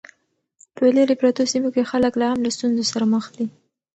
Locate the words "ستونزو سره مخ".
2.55-3.25